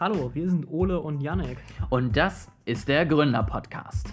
[0.00, 1.56] Hallo, wir sind Ole und Janek.
[1.88, 4.08] Und das ist der Gründer-Podcast.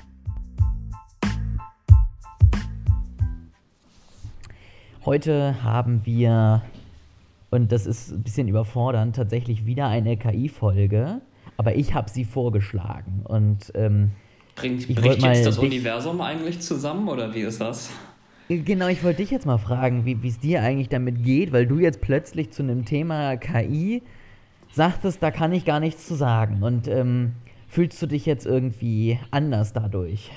[5.03, 6.61] Heute haben wir,
[7.49, 11.19] und das ist ein bisschen überfordernd, tatsächlich wieder eine KI-Folge,
[11.57, 13.23] aber ich habe sie vorgeschlagen.
[13.23, 14.11] Und ähm,
[14.53, 17.89] bringt, bringt jetzt das Universum eigentlich zusammen oder wie ist das?
[18.49, 21.79] Genau, ich wollte dich jetzt mal fragen, wie es dir eigentlich damit geht, weil du
[21.79, 24.03] jetzt plötzlich zu einem Thema KI
[24.73, 26.63] sagtest, da kann ich gar nichts zu sagen.
[26.63, 27.33] Und ähm,
[27.67, 30.31] fühlst du dich jetzt irgendwie anders dadurch?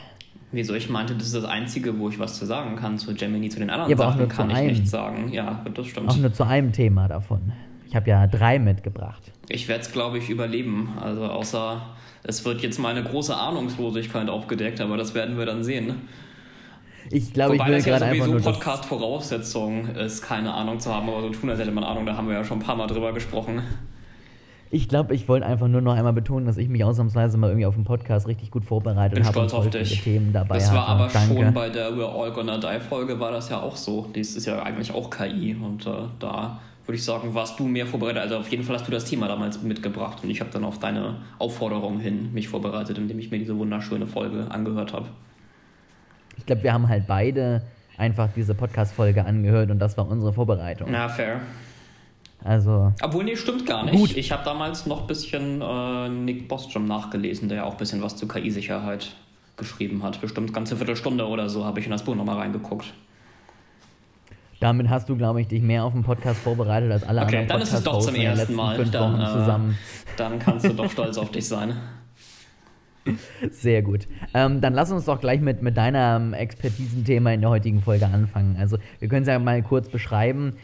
[0.53, 0.75] Wieso?
[0.75, 2.97] Ich meinte, das ist das Einzige, wo ich was zu sagen kann.
[2.97, 4.69] Zu Gemini, zu den anderen ja, Sachen kann ich einem.
[4.69, 5.33] nichts sagen.
[5.33, 6.09] Ja, das stimmt.
[6.09, 7.53] Auch nur zu einem Thema davon.
[7.89, 9.33] Ich habe ja drei mitgebracht.
[9.49, 10.91] Ich werde es, glaube ich, überleben.
[11.01, 11.83] Also außer
[12.23, 16.09] es wird jetzt meine große Ahnungslosigkeit aufgedeckt, aber das werden wir dann sehen.
[17.11, 21.29] Ich glaube, ich will das ja sowieso Podcast-Voraussetzung ist, keine Ahnung zu haben, aber so
[21.31, 23.63] tun, als hätte man Ahnung, da haben wir ja schon ein paar Mal drüber gesprochen.
[24.71, 27.67] Ich glaube, ich wollte einfach nur noch einmal betonen, dass ich mich ausnahmsweise mal irgendwie
[27.67, 29.41] auf den Podcast richtig gut vorbereitet habe.
[29.41, 30.03] Bin stolz auf dich.
[30.03, 31.03] Themen dabei das war hatte.
[31.03, 31.45] aber Danke.
[31.45, 34.09] schon bei der We're All Gonna Die Folge war das ja auch so.
[34.13, 37.87] Das ist ja eigentlich auch KI und äh, da würde ich sagen, warst du mehr
[37.87, 38.23] vorbereitet.
[38.23, 40.79] Also auf jeden Fall hast du das Thema damals mitgebracht und ich habe dann auf
[40.79, 45.07] deine Aufforderung hin mich vorbereitet, indem ich mir diese wunderschöne Folge angehört habe.
[46.37, 47.63] Ich glaube, wir haben halt beide
[47.97, 50.89] einfach diese Podcast-Folge angehört und das war unsere Vorbereitung.
[50.91, 51.41] Na, fair.
[52.45, 52.93] Also.
[53.03, 53.97] Obwohl, nee, stimmt gar nicht.
[53.97, 54.17] Gut.
[54.17, 58.03] Ich habe damals noch ein bisschen äh, Nick Bostrom nachgelesen, der ja auch ein bisschen
[58.03, 59.17] was zu KI-Sicherheit
[59.57, 60.21] geschrieben hat.
[60.21, 62.93] Bestimmt ganze Viertelstunde oder so habe ich in das Buch nochmal reingeguckt.
[64.61, 67.49] Damit hast du, glaube ich, dich mehr auf den Podcast vorbereitet als alle okay, anderen
[67.49, 67.87] Podcasts.
[67.87, 68.85] Okay, dann ist es doch zum ersten Mal.
[68.85, 69.75] Dann, äh,
[70.17, 71.75] dann kannst du doch stolz auf dich sein.
[73.51, 74.07] Sehr gut.
[74.33, 78.57] Ähm, dann lass uns doch gleich mit, mit deinem Expertisenthema in der heutigen Folge anfangen.
[78.59, 80.55] Also, wir können es ja mal kurz beschreiben.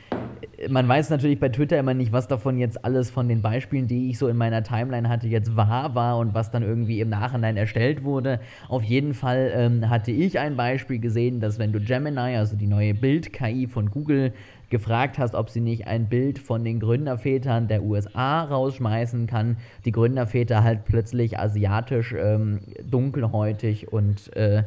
[0.68, 4.10] Man weiß natürlich bei Twitter immer nicht, was davon jetzt alles von den Beispielen, die
[4.10, 7.56] ich so in meiner Timeline hatte, jetzt wahr war und was dann irgendwie im Nachhinein
[7.56, 8.40] erstellt wurde.
[8.68, 12.66] Auf jeden Fall ähm, hatte ich ein Beispiel gesehen, dass wenn du Gemini, also die
[12.66, 14.32] neue Bild-KI von Google,
[14.70, 19.58] gefragt hast, ob sie nicht ein Bild von den Gründervätern der USA rausschmeißen kann.
[19.84, 24.62] Die Gründerväter halt plötzlich asiatisch, ähm, dunkelhäutig und äh,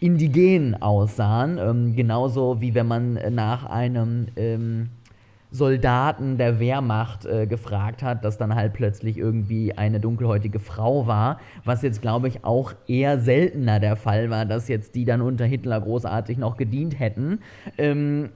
[0.00, 1.58] indigen aussahen.
[1.58, 4.88] Ähm, genauso wie wenn man nach einem ähm,
[5.52, 11.40] Soldaten der Wehrmacht äh, gefragt hat, dass dann halt plötzlich irgendwie eine dunkelhäutige Frau war,
[11.64, 15.44] was jetzt glaube ich auch eher seltener der Fall war, dass jetzt die dann unter
[15.44, 17.40] Hitler großartig noch gedient hätten.
[17.76, 18.30] Ähm,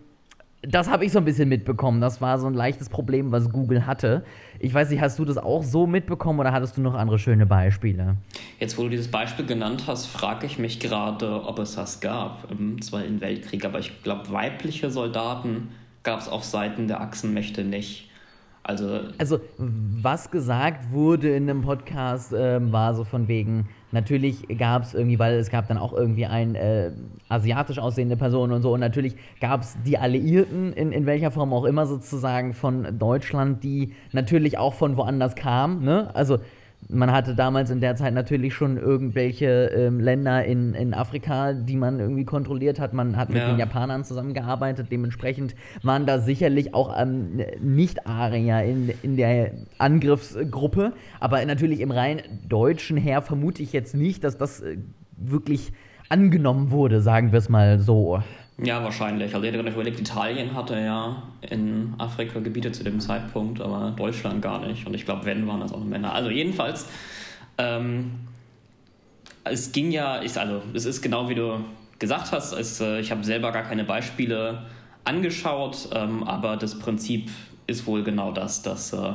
[0.69, 2.01] das habe ich so ein bisschen mitbekommen.
[2.01, 4.25] Das war so ein leichtes Problem, was Google hatte.
[4.59, 7.47] Ich weiß nicht, hast du das auch so mitbekommen oder hattest du noch andere schöne
[7.47, 8.17] Beispiele?
[8.59, 12.51] Jetzt, wo du dieses Beispiel genannt hast, frage ich mich gerade, ob es das gab
[12.51, 13.65] im Zweiten Weltkrieg.
[13.65, 15.69] Aber ich glaube, weibliche Soldaten
[16.03, 18.11] gab es auf Seiten der Achsenmächte nicht.
[18.63, 24.83] Also, also, was gesagt wurde in einem Podcast, äh, war so von wegen, natürlich gab
[24.83, 26.91] es irgendwie, weil es gab dann auch irgendwie eine äh,
[27.29, 31.53] asiatisch aussehende Person und so, und natürlich gab es die Alliierten, in, in welcher Form
[31.53, 35.83] auch immer sozusagen, von Deutschland, die natürlich auch von woanders kamen.
[35.83, 36.15] Ne?
[36.15, 36.39] Also
[36.89, 41.77] man hatte damals in der Zeit natürlich schon irgendwelche ähm, Länder in, in Afrika, die
[41.77, 42.93] man irgendwie kontrolliert hat.
[42.93, 43.49] Man hat mit ja.
[43.49, 44.89] den Japanern zusammengearbeitet.
[44.91, 50.93] Dementsprechend waren da sicherlich auch ähm, Nicht-Arier in, in der Angriffsgruppe.
[51.21, 54.77] Aber natürlich im rein deutschen Heer vermute ich jetzt nicht, dass das äh,
[55.17, 55.73] wirklich
[56.09, 58.23] angenommen wurde, sagen wir es mal so.
[58.59, 59.35] Ja, wahrscheinlich.
[59.35, 64.41] Also ich hätte überlegt, Italien hatte ja in Afrika Gebiete zu dem Zeitpunkt, aber Deutschland
[64.41, 64.87] gar nicht.
[64.87, 66.15] Und ich glaube, wenn, waren das auch Männer.
[66.15, 66.87] Also jedenfalls,
[67.59, 68.13] ähm,
[69.45, 71.65] es ging ja, ich, also es ist genau wie du
[71.99, 74.63] gesagt hast, es, äh, ich habe selber gar keine Beispiele
[75.05, 77.31] angeschaut, ähm, aber das Prinzip
[77.67, 79.13] ist wohl genau das, dass äh,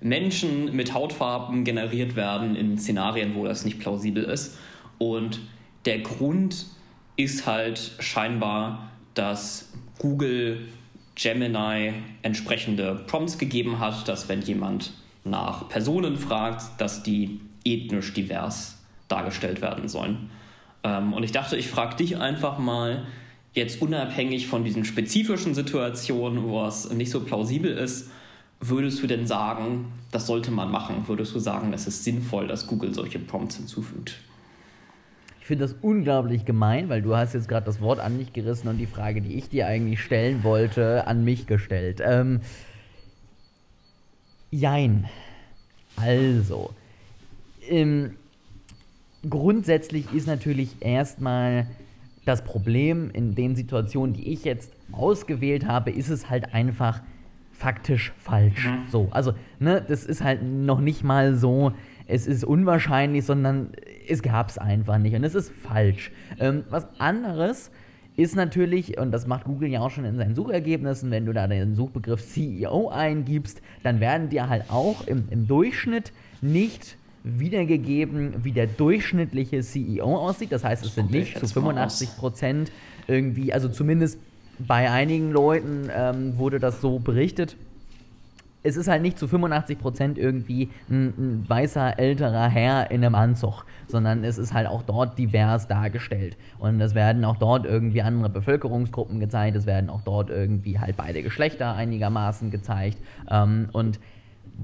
[0.00, 4.58] Menschen mit Hautfarben generiert werden in Szenarien, wo das nicht plausibel ist.
[4.98, 5.40] Und
[5.84, 6.66] der Grund
[7.16, 10.60] ist halt scheinbar, dass Google
[11.14, 11.92] Gemini
[12.22, 14.92] entsprechende Prompts gegeben hat, dass wenn jemand
[15.24, 18.78] nach Personen fragt, dass die ethnisch divers
[19.08, 20.30] dargestellt werden sollen.
[20.82, 23.06] Ähm, und ich dachte, ich frage dich einfach mal,
[23.52, 28.10] jetzt unabhängig von diesen spezifischen Situationen, wo es nicht so plausibel ist,
[28.60, 31.04] würdest du denn sagen, das sollte man machen?
[31.06, 34.14] Würdest du sagen, es ist sinnvoll, dass Google solche Prompts hinzufügt?
[35.42, 38.68] Ich finde das unglaublich gemein, weil du hast jetzt gerade das Wort an mich gerissen
[38.68, 42.00] und die Frage, die ich dir eigentlich stellen wollte, an mich gestellt.
[42.00, 42.42] Ähm,
[44.52, 45.06] jein.
[45.96, 46.70] Also,
[47.68, 48.12] ähm,
[49.28, 51.66] grundsätzlich ist natürlich erstmal
[52.24, 57.02] das Problem in den Situationen, die ich jetzt ausgewählt habe, ist es halt einfach
[57.50, 58.68] faktisch falsch.
[58.68, 58.88] Mhm.
[58.92, 61.72] So, also, ne, das ist halt noch nicht mal so,
[62.06, 63.72] es ist unwahrscheinlich, sondern
[64.08, 66.10] es gab es einfach nicht und es ist falsch.
[66.38, 67.70] Ähm, was anderes
[68.16, 71.46] ist natürlich, und das macht Google ja auch schon in seinen Suchergebnissen, wenn du da
[71.46, 76.12] den Suchbegriff CEO eingibst, dann werden dir halt auch im, im Durchschnitt
[76.42, 80.52] nicht wiedergegeben, wie der durchschnittliche CEO aussieht.
[80.52, 82.72] Das heißt, es sind nicht zu 85 Prozent
[83.06, 84.18] irgendwie, also zumindest
[84.58, 87.56] bei einigen Leuten ähm, wurde das so berichtet.
[88.62, 93.14] Es ist halt nicht zu 85 Prozent irgendwie ein, ein, weißer älterer Herr in einem
[93.14, 96.36] Anzug, sondern es ist halt auch dort divers dargestellt.
[96.58, 100.96] Und es werden auch dort irgendwie andere Bevölkerungsgruppen gezeigt, es werden auch dort irgendwie halt
[100.96, 102.98] beide Geschlechter einigermaßen gezeigt.
[103.30, 103.98] Ähm, und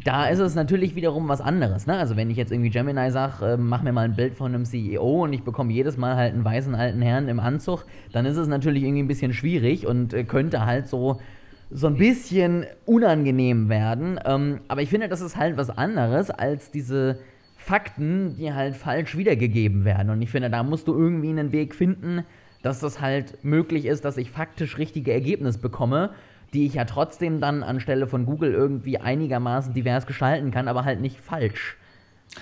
[0.04, 1.86] da ist es natürlich wiederum was anderes.
[1.86, 1.96] Ne?
[1.96, 4.64] Also wenn ich jetzt irgendwie Gemini sage, äh, mach mir mal ein Bild von einem
[4.64, 8.36] CEO und ich bekomme jedes Mal halt einen weißen alten Herrn im Anzug, dann ist
[8.36, 11.20] es natürlich irgendwie ein bisschen schwierig und äh, könnte halt so
[11.70, 14.18] so ein bisschen unangenehm werden.
[14.24, 17.18] Ähm, aber ich finde, das ist halt was anderes als diese
[17.56, 20.10] Fakten, die halt falsch wiedergegeben werden.
[20.10, 22.24] Und ich finde, da musst du irgendwie einen Weg finden,
[22.62, 26.10] dass das halt möglich ist, dass ich faktisch richtige Ergebnisse bekomme
[26.52, 31.00] die ich ja trotzdem dann anstelle von Google irgendwie einigermaßen divers gestalten kann, aber halt
[31.00, 31.76] nicht falsch.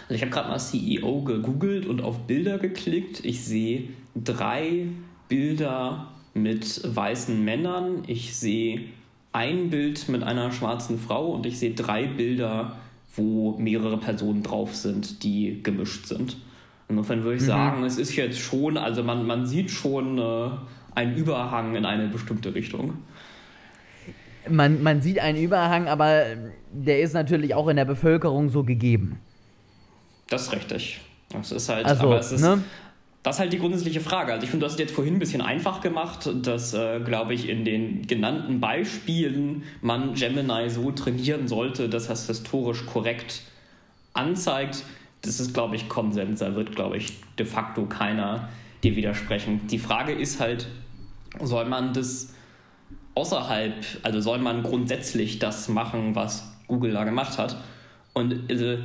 [0.02, 3.24] Also ich habe gerade mal CEO gegoogelt und auf Bilder geklickt.
[3.24, 4.86] Ich sehe drei
[5.28, 8.02] Bilder mit weißen Männern.
[8.06, 8.80] Ich sehe
[9.36, 12.76] ein Bild mit einer schwarzen Frau und ich sehe drei Bilder,
[13.14, 16.38] wo mehrere Personen drauf sind, die gemischt sind.
[16.88, 17.46] Insofern würde ich mhm.
[17.46, 20.50] sagen, es ist jetzt schon, also man, man sieht schon äh,
[20.94, 22.94] einen Überhang in eine bestimmte Richtung
[24.48, 26.24] man, man sieht einen Überhang, aber
[26.72, 29.18] der ist natürlich auch in der Bevölkerung so gegeben.
[30.28, 31.00] Das ist richtig.
[31.30, 32.62] Das ist halt, also, aber es ist, ne?
[33.26, 34.34] Das ist halt die grundsätzliche Frage.
[34.34, 37.34] Also ich finde, du hast es jetzt vorhin ein bisschen einfach gemacht, dass, äh, glaube
[37.34, 43.42] ich, in den genannten Beispielen man Gemini so trainieren sollte, dass das historisch korrekt
[44.12, 44.84] anzeigt.
[45.22, 46.38] Das ist, glaube ich, Konsens.
[46.38, 48.48] Da wird, glaube ich, de facto keiner
[48.84, 49.66] dir widersprechen.
[49.72, 50.68] Die Frage ist halt,
[51.42, 52.32] soll man das
[53.16, 53.74] außerhalb,
[54.04, 57.56] also soll man grundsätzlich das machen, was Google da gemacht hat.
[58.12, 58.78] Und also,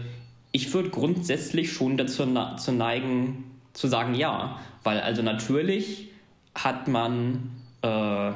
[0.51, 2.25] ich würde grundsätzlich schon dazu
[2.57, 4.59] zu neigen, zu sagen ja.
[4.83, 6.09] Weil also natürlich
[6.56, 7.51] hat man
[7.81, 8.31] äh,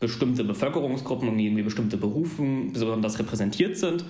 [0.00, 4.04] bestimmte Bevölkerungsgruppen, die irgendwie bestimmte Berufen besonders repräsentiert sind.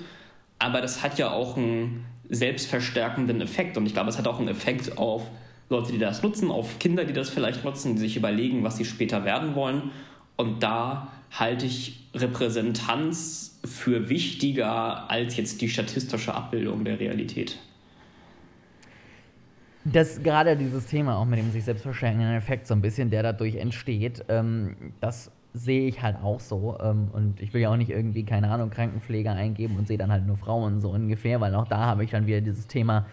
[0.58, 3.76] Aber das hat ja auch einen selbstverstärkenden Effekt.
[3.76, 5.22] Und ich glaube, es hat auch einen Effekt auf
[5.69, 8.84] Leute, die das nutzen, auf Kinder, die das vielleicht nutzen, die sich überlegen, was sie
[8.84, 9.90] später werden wollen.
[10.37, 17.58] Und da halte ich Repräsentanz für wichtiger als jetzt die statistische Abbildung der Realität.
[19.84, 23.56] Das gerade dieses Thema auch mit dem sich selbst Effekt so ein bisschen, der dadurch
[23.56, 26.78] entsteht, ähm, das sehe ich halt auch so.
[26.81, 30.10] Ähm, und ich will ja auch nicht irgendwie, keine Ahnung, Krankenpfleger eingeben und sehe dann
[30.10, 33.06] halt nur Frauen so ungefähr, weil auch da habe ich dann wieder dieses Thema,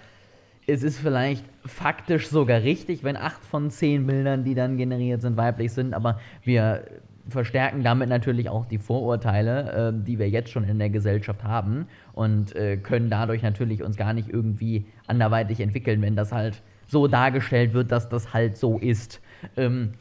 [0.67, 5.37] es ist vielleicht faktisch sogar richtig, wenn acht von zehn Bildern, die dann generiert sind,
[5.37, 6.85] weiblich sind, aber wir
[7.29, 11.87] verstärken damit natürlich auch die Vorurteile, äh, die wir jetzt schon in der Gesellschaft haben
[12.13, 17.07] und äh, können dadurch natürlich uns gar nicht irgendwie anderweitig entwickeln, wenn das halt so
[17.07, 19.21] dargestellt wird, dass das halt so ist.
[19.55, 19.93] Ähm,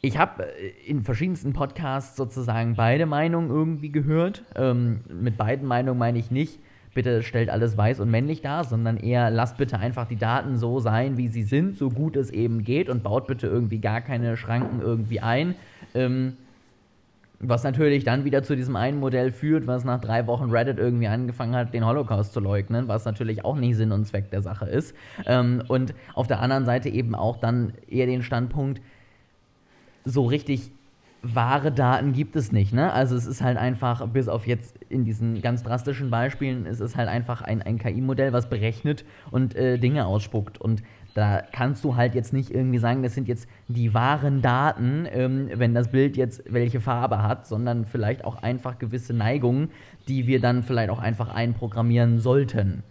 [0.00, 4.44] ich habe äh, in verschiedensten Podcasts sozusagen beide Meinungen irgendwie gehört.
[4.56, 6.58] Ähm, mit beiden Meinungen meine ich nicht,
[6.94, 10.80] bitte stellt alles weiß und männlich dar, sondern eher lasst bitte einfach die Daten so
[10.80, 14.36] sein, wie sie sind, so gut es eben geht und baut bitte irgendwie gar keine
[14.36, 15.54] Schranken irgendwie ein.
[15.94, 16.36] Ähm,
[17.44, 21.08] was natürlich dann wieder zu diesem einen Modell führt, was nach drei Wochen Reddit irgendwie
[21.08, 24.66] angefangen hat, den Holocaust zu leugnen, was natürlich auch nicht Sinn und Zweck der Sache
[24.66, 24.94] ist.
[25.26, 28.80] Ähm, und auf der anderen Seite eben auch dann eher den Standpunkt,
[30.04, 30.70] so richtig
[31.22, 32.72] wahre Daten gibt es nicht.
[32.72, 32.92] Ne?
[32.92, 36.96] Also es ist halt einfach, bis auf jetzt in diesen ganz drastischen Beispielen, es ist
[36.96, 40.60] halt einfach ein, ein KI-Modell, was berechnet und äh, Dinge ausspuckt.
[40.60, 40.82] Und
[41.14, 45.50] da kannst du halt jetzt nicht irgendwie sagen, das sind jetzt die wahren Daten, ähm,
[45.54, 49.70] wenn das Bild jetzt welche Farbe hat, sondern vielleicht auch einfach gewisse Neigungen,
[50.08, 52.82] die wir dann vielleicht auch einfach einprogrammieren sollten.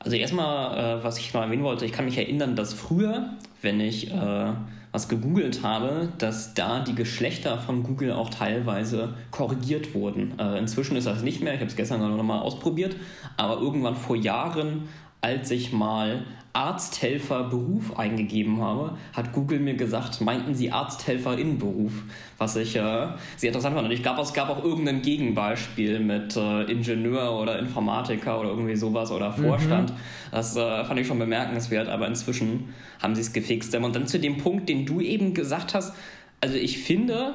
[0.00, 3.30] Also erstmal, äh, was ich noch erwähnen wollte, ich kann mich erinnern, dass früher,
[3.62, 4.52] wenn ich äh,
[4.94, 10.38] was gegoogelt habe, dass da die Geschlechter von Google auch teilweise korrigiert wurden.
[10.38, 12.94] Äh, inzwischen ist das nicht mehr, ich habe es gestern noch mal ausprobiert,
[13.36, 14.88] aber irgendwann vor Jahren
[15.24, 21.92] als ich mal Arzthelferberuf eingegeben habe, hat Google mir gesagt, meinten Sie Arzthelferinnenberuf,
[22.36, 23.86] was ich äh, sehr interessant fand.
[23.86, 28.76] Und ich glaube, es gab auch irgendein Gegenbeispiel mit äh, Ingenieur oder Informatiker oder irgendwie
[28.76, 29.44] sowas oder mhm.
[29.44, 29.90] Vorstand.
[29.92, 29.96] Mhm.
[30.30, 33.74] Das äh, fand ich schon bemerkenswert, aber inzwischen haben sie es gefixt.
[33.74, 35.94] Und dann zu dem Punkt, den du eben gesagt hast,
[36.42, 37.34] also ich finde,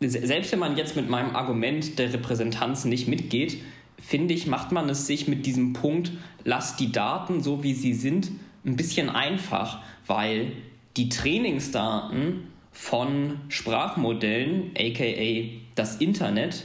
[0.00, 3.56] selbst wenn man jetzt mit meinem Argument der Repräsentanz nicht mitgeht,
[3.98, 6.12] finde ich, macht man es sich mit diesem Punkt,
[6.44, 8.30] lass die Daten so wie sie sind,
[8.64, 10.52] ein bisschen einfach, weil
[10.96, 16.64] die Trainingsdaten von Sprachmodellen, aka das Internet,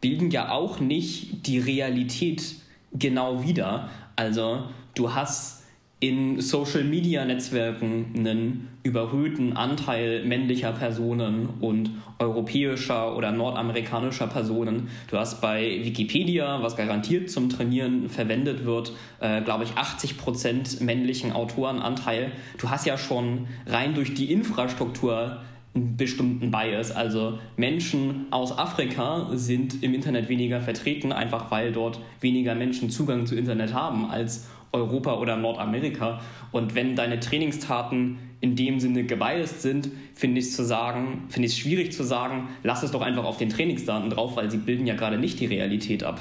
[0.00, 2.56] bilden ja auch nicht die Realität
[2.92, 3.88] genau wieder.
[4.16, 5.61] Also du hast
[6.02, 14.88] in Social-Media-Netzwerken einen überhöhten Anteil männlicher Personen und europäischer oder nordamerikanischer Personen.
[15.08, 21.30] Du hast bei Wikipedia, was garantiert zum Trainieren verwendet wird, äh, glaube ich, 80% männlichen
[21.30, 22.32] Autorenanteil.
[22.58, 25.38] Du hast ja schon rein durch die Infrastruktur
[25.72, 26.90] einen bestimmten Bias.
[26.90, 33.24] Also Menschen aus Afrika sind im Internet weniger vertreten, einfach weil dort weniger Menschen Zugang
[33.24, 36.20] zu Internet haben als Europa oder Nordamerika.
[36.50, 41.46] Und wenn deine Trainingstaten in dem Sinne gebiased sind, finde ich es zu sagen, finde
[41.46, 44.86] ich schwierig zu sagen, lass es doch einfach auf den Trainingsdaten drauf, weil sie bilden
[44.86, 46.20] ja gerade nicht die Realität ab.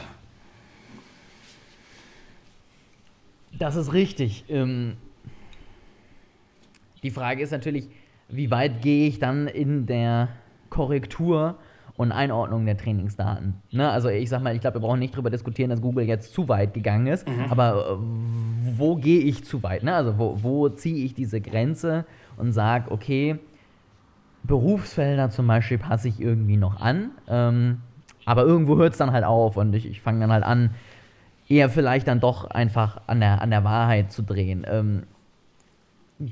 [3.58, 4.46] Das ist richtig.
[4.50, 4.98] Ähm,
[7.04, 7.88] die Frage ist natürlich,
[8.28, 10.30] wie weit gehe ich dann in der
[10.70, 11.58] Korrektur
[11.98, 13.56] und Einordnung der Trainingsdaten.
[13.72, 13.90] Ne?
[13.90, 16.48] Also ich sag mal, ich glaube, wir brauchen nicht darüber diskutieren, dass Google jetzt zu
[16.48, 17.46] weit gegangen ist, mhm.
[17.50, 19.84] aber äh, wo gehe ich zu weit?
[19.84, 19.94] Ne?
[19.94, 22.06] Also wo, wo ziehe ich diese Grenze
[22.38, 23.40] und sage, okay,
[24.44, 27.82] Berufsfelder zum Beispiel passe ich irgendwie noch an, ähm,
[28.26, 30.72] aber irgendwo hört es dann halt auf und ich, ich fange dann halt an,
[31.48, 34.66] eher vielleicht dann doch einfach an der, an der Wahrheit zu drehen.
[34.68, 35.04] Ähm,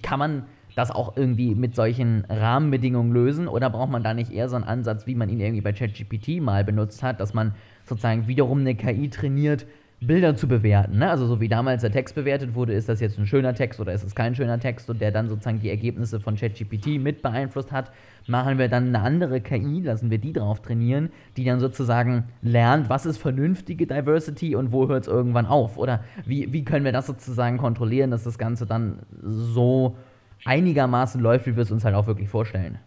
[0.01, 0.43] kann man
[0.79, 3.47] das auch irgendwie mit solchen Rahmenbedingungen lösen?
[3.47, 6.41] Oder braucht man da nicht eher so einen Ansatz, wie man ihn irgendwie bei ChatGPT
[6.41, 7.53] mal benutzt hat, dass man
[7.85, 9.65] sozusagen wiederum eine KI trainiert,
[10.01, 10.99] Bilder zu bewerten.
[10.99, 11.09] Ne?
[11.09, 13.91] Also so wie damals der Text bewertet wurde, ist das jetzt ein schöner Text oder
[13.91, 17.73] ist es kein schöner Text und der dann sozusagen die Ergebnisse von ChatGPT mit beeinflusst
[17.73, 17.91] hat,
[18.25, 22.89] machen wir dann eine andere KI, lassen wir die drauf trainieren, die dann sozusagen lernt,
[22.89, 25.77] was ist vernünftige Diversity und wo hört es irgendwann auf.
[25.77, 29.97] Oder wie, wie können wir das sozusagen kontrollieren, dass das Ganze dann so
[30.45, 32.79] einigermaßen läuft, wie wir es uns halt auch wirklich vorstellen.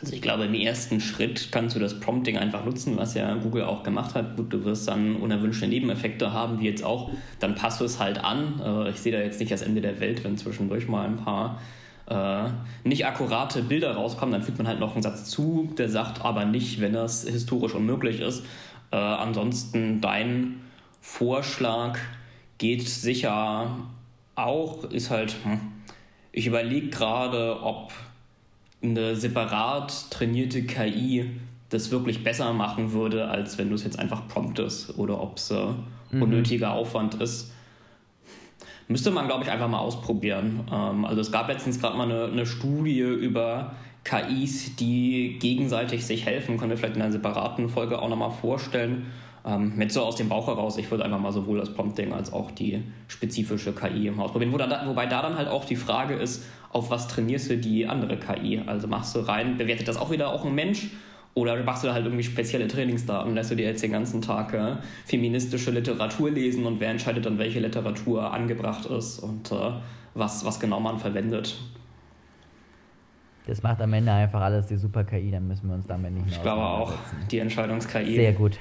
[0.00, 3.64] Also ich glaube, im ersten Schritt kannst du das Prompting einfach nutzen, was ja Google
[3.64, 4.36] auch gemacht hat.
[4.36, 7.10] Gut, du wirst dann unerwünschte Nebeneffekte haben, wie jetzt auch.
[7.40, 8.60] Dann passt du es halt an.
[8.62, 11.60] Äh, ich sehe da jetzt nicht das Ende der Welt, wenn zwischendurch mal ein paar
[12.08, 12.50] äh,
[12.84, 14.32] nicht akkurate Bilder rauskommen.
[14.32, 17.74] Dann fügt man halt noch einen Satz zu, der sagt aber nicht, wenn das historisch
[17.74, 18.44] unmöglich ist.
[18.90, 20.60] Äh, ansonsten dein
[21.00, 21.98] Vorschlag
[22.58, 23.70] geht sicher
[24.34, 25.36] auch, ist halt...
[25.42, 25.75] Hm,
[26.36, 27.92] ich überlege gerade, ob
[28.82, 31.30] eine separat trainierte KI
[31.70, 35.50] das wirklich besser machen würde, als wenn du es jetzt einfach promptest oder ob es
[35.50, 35.68] äh,
[36.10, 36.22] mhm.
[36.22, 37.52] unnötiger Aufwand ist.
[38.86, 40.68] Müsste man, glaube ich, einfach mal ausprobieren.
[40.70, 43.74] Ähm, also es gab letztens gerade mal eine, eine, Studie über
[44.04, 46.58] KIs, die gegenseitig sich helfen.
[46.58, 49.06] Können wir vielleicht in einer separaten Folge auch nochmal vorstellen.
[49.46, 52.32] Ähm, mit so aus dem Bauch heraus, ich würde einfach mal sowohl das Prompting als
[52.32, 54.52] auch die spezifische KI ausprobieren.
[54.52, 57.86] Wo da, wobei da dann halt auch die Frage ist, auf was trainierst du die
[57.86, 58.60] andere KI?
[58.66, 60.88] Also machst du rein, bewertet das auch wieder auch ein Mensch?
[61.34, 63.34] Oder machst du halt irgendwie spezielle Trainingsdaten?
[63.34, 67.38] Lässt du dir jetzt den ganzen Tag äh, feministische Literatur lesen und wer entscheidet dann,
[67.38, 69.72] welche Literatur angebracht ist und äh,
[70.14, 71.56] was, was genau man verwendet?
[73.46, 76.36] Das macht am Ende einfach alles die Super-KI, dann müssen wir uns damit nicht mehr
[76.36, 76.92] Ich glaube auch,
[77.30, 78.16] die Entscheidungs-KI.
[78.16, 78.58] Sehr gut.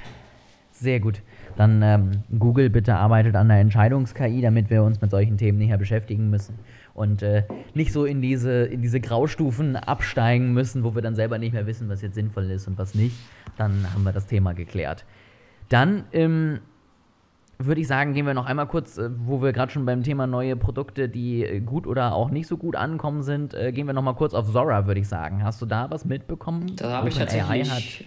[0.75, 1.21] Sehr gut.
[1.55, 5.77] Dann ähm, Google bitte arbeitet an der Entscheidungs-KI, damit wir uns mit solchen Themen näher
[5.77, 6.59] beschäftigen müssen
[6.93, 11.37] und äh, nicht so in diese, in diese Graustufen absteigen müssen, wo wir dann selber
[11.37, 13.15] nicht mehr wissen, was jetzt sinnvoll ist und was nicht.
[13.57, 15.05] Dann haben wir das Thema geklärt.
[15.69, 16.59] Dann ähm,
[17.57, 20.27] würde ich sagen, gehen wir noch einmal kurz, äh, wo wir gerade schon beim Thema
[20.27, 24.03] neue Produkte, die gut oder auch nicht so gut ankommen sind, äh, gehen wir noch
[24.03, 25.41] mal kurz auf Zora, würde ich sagen.
[25.41, 26.75] Hast du da was mitbekommen?
[26.75, 28.05] Da habe ich tatsächlich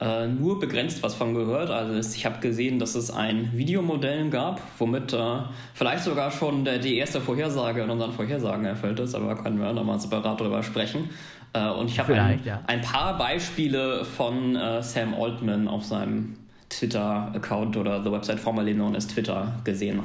[0.00, 1.70] äh, nur begrenzt was von gehört.
[1.70, 5.40] Also ich habe gesehen, dass es ein Videomodell gab, womit äh,
[5.74, 9.72] vielleicht sogar schon der, die erste Vorhersage in unseren Vorhersagen erfüllt ist, aber können wir
[9.72, 11.10] nochmal separat darüber sprechen.
[11.52, 12.62] Äh, und ich habe ein, ja.
[12.66, 16.36] ein, paar Beispiele von äh, Sam Altman auf seinem
[16.70, 20.00] Twitter-Account oder the website formerly known as Twitter gesehen.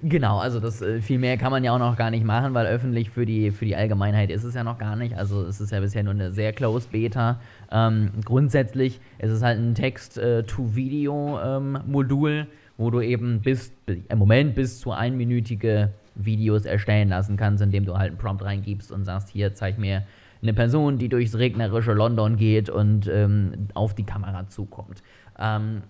[0.00, 2.66] Genau, also das äh, viel mehr kann man ja auch noch gar nicht machen, weil
[2.66, 5.16] öffentlich für die, für die Allgemeinheit ist es ja noch gar nicht.
[5.16, 7.40] Also es ist ja bisher nur eine sehr closed Beta.
[7.72, 14.78] Ähm, grundsätzlich ist es halt ein Text-to-Video-Modul, ähm, wo du eben bis, im Moment bis
[14.78, 19.54] zu einminütige Videos erstellen lassen kannst, indem du halt einen Prompt reingibst und sagst, hier
[19.54, 20.04] zeig mir
[20.42, 25.02] eine Person, die durchs regnerische London geht und ähm, auf die Kamera zukommt.
[25.38, 25.82] Ähm,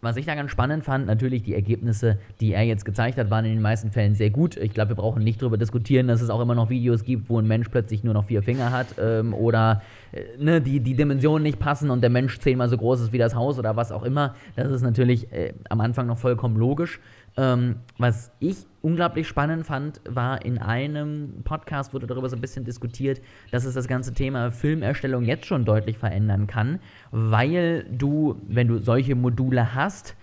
[0.00, 3.44] was ich da ganz spannend fand, natürlich die Ergebnisse, die er jetzt gezeigt hat, waren
[3.44, 4.56] in den meisten Fällen sehr gut.
[4.56, 7.38] Ich glaube, wir brauchen nicht darüber diskutieren, dass es auch immer noch Videos gibt, wo
[7.38, 11.42] ein Mensch plötzlich nur noch vier Finger hat ähm, oder äh, ne, die, die Dimensionen
[11.42, 14.04] nicht passen und der Mensch zehnmal so groß ist wie das Haus oder was auch
[14.04, 14.34] immer.
[14.54, 17.00] Das ist natürlich äh, am Anfang noch vollkommen logisch.
[17.38, 22.64] Ähm, was ich unglaublich spannend fand, war in einem Podcast wurde darüber so ein bisschen
[22.64, 23.20] diskutiert,
[23.52, 26.80] dass es das ganze Thema Filmerstellung jetzt schon deutlich verändern kann,
[27.12, 30.16] weil du, wenn du solche Module hast,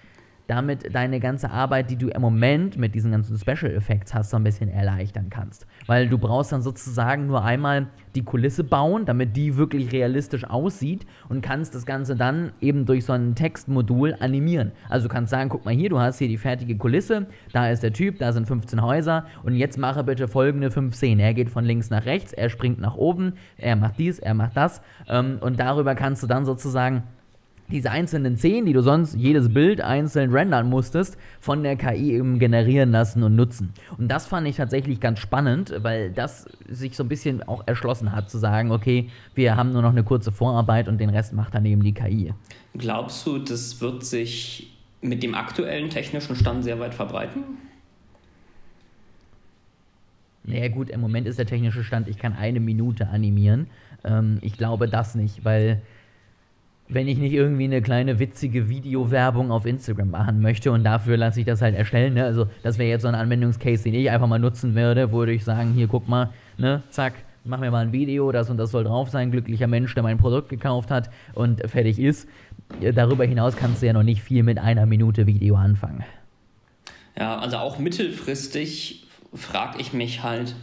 [0.48, 4.38] damit deine ganze Arbeit, die du im Moment mit diesen ganzen Special Effects hast, so
[4.38, 5.66] ein bisschen erleichtern kannst.
[5.88, 11.06] Weil du brauchst dann sozusagen nur einmal die Kulisse bauen, damit die wirklich realistisch aussieht
[11.30, 14.72] und kannst das Ganze dann eben durch so ein Textmodul animieren.
[14.90, 17.84] Also du kannst sagen, guck mal hier, du hast hier die fertige Kulisse, da ist
[17.84, 21.20] der Typ, da sind 15 Häuser und jetzt mache bitte folgende fünf Szenen.
[21.20, 24.56] Er geht von links nach rechts, er springt nach oben, er macht dies, er macht
[24.56, 27.04] das ähm, und darüber kannst du dann sozusagen
[27.70, 32.38] diese einzelnen Szenen, die du sonst jedes Bild einzeln rendern musstest, von der KI eben
[32.40, 33.74] generieren lassen und nutzen.
[33.98, 38.12] Und das fand ich tatsächlich ganz spannend, weil das sich so ein bisschen auch erschlossen
[38.12, 41.56] hat, zu sagen, okay, wir haben nur noch eine kurze Vorarbeit und den Rest macht
[41.56, 42.34] dann eben die KI.
[42.78, 47.44] Glaubst du, das wird sich mit dem aktuellen technischen Stand sehr weit verbreiten?
[50.44, 53.68] Naja gut, im Moment ist der technische Stand, ich kann eine Minute animieren.
[54.04, 55.82] Ähm, ich glaube das nicht, weil
[56.88, 61.40] wenn ich nicht irgendwie eine kleine witzige Videowerbung auf Instagram machen möchte und dafür lasse
[61.40, 62.14] ich das halt erstellen.
[62.14, 62.24] Ne?
[62.24, 65.44] Also das wäre jetzt so ein Anwendungscase, den ich einfach mal nutzen würde, würde ich
[65.44, 67.14] sagen, hier guck mal, ne, zack,
[67.44, 70.18] mach mir mal ein Video, das und das soll drauf sein, glücklicher Mensch, der mein
[70.18, 72.28] Produkt gekauft hat und fertig ist.
[72.94, 76.04] Darüber hinaus kannst du ja noch nicht viel mit einer Minute Video anfangen.
[77.18, 80.56] Ja, also auch mittelfristig frage ich mich halt,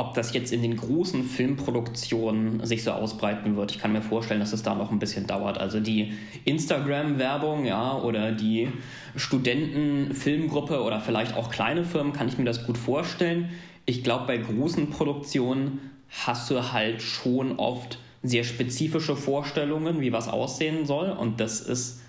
[0.00, 3.72] ob das jetzt in den großen Filmproduktionen sich so ausbreiten wird.
[3.72, 5.58] Ich kann mir vorstellen, dass es da noch ein bisschen dauert.
[5.58, 6.14] Also die
[6.46, 8.68] Instagram-Werbung, ja, oder die
[9.14, 13.50] Studentenfilmgruppe oder vielleicht auch kleine Firmen, kann ich mir das gut vorstellen.
[13.84, 20.28] Ich glaube, bei großen Produktionen hast du halt schon oft sehr spezifische Vorstellungen, wie was
[20.28, 21.10] aussehen soll.
[21.10, 22.00] Und das ist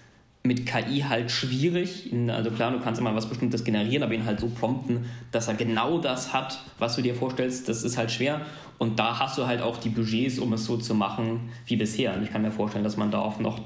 [0.43, 2.11] mit KI halt schwierig.
[2.29, 5.53] Also klar, du kannst immer was Bestimmtes generieren, aber ihn halt so prompten, dass er
[5.53, 8.41] genau das hat, was du dir vorstellst, das ist halt schwer.
[8.79, 12.15] Und da hast du halt auch die Budgets, um es so zu machen wie bisher.
[12.15, 13.59] Und ich kann mir vorstellen, dass man da auch noch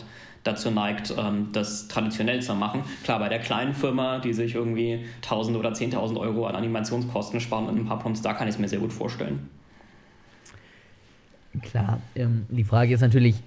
[0.44, 2.84] dazu neigt, ähm, das traditionell zu machen.
[3.04, 7.68] Klar, bei der kleinen Firma, die sich irgendwie 1000 oder 10.000 Euro an Animationskosten sparen
[7.68, 9.50] und ein paar Prompts, da kann ich es mir sehr gut vorstellen.
[11.62, 13.38] Klar, ähm, die Frage ist natürlich,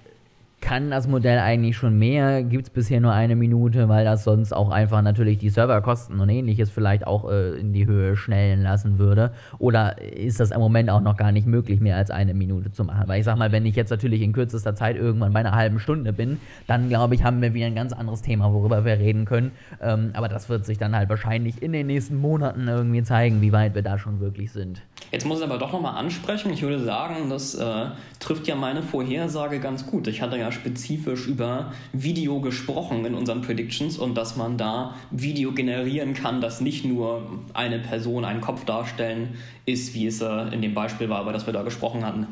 [0.61, 2.43] kann das Modell eigentlich schon mehr?
[2.43, 6.29] Gibt es bisher nur eine Minute, weil das sonst auch einfach natürlich die Serverkosten und
[6.29, 9.31] ähnliches vielleicht auch äh, in die Höhe schnellen lassen würde?
[9.57, 12.83] Oder ist das im Moment auch noch gar nicht möglich, mehr als eine Minute zu
[12.83, 13.07] machen?
[13.07, 15.79] Weil ich sag mal, wenn ich jetzt natürlich in kürzester Zeit irgendwann bei einer halben
[15.79, 19.25] Stunde bin, dann glaube ich, haben wir wieder ein ganz anderes Thema, worüber wir reden
[19.25, 19.51] können.
[19.81, 23.51] Ähm, aber das wird sich dann halt wahrscheinlich in den nächsten Monaten irgendwie zeigen, wie
[23.51, 24.81] weit wir da schon wirklich sind.
[25.11, 26.51] Jetzt muss ich aber doch nochmal ansprechen.
[26.51, 27.87] Ich würde sagen, das äh,
[28.19, 30.07] trifft ja meine Vorhersage ganz gut.
[30.07, 35.51] Ich hatte ja spezifisch über Video gesprochen in unseren Predictions und dass man da Video
[35.51, 39.35] generieren kann, das nicht nur eine Person, einen Kopf darstellen
[39.65, 42.27] ist, wie es äh, in dem Beispiel war, über das wir da gesprochen hatten.